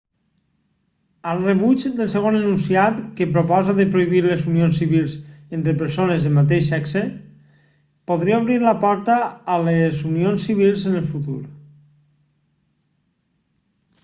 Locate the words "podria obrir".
8.11-8.57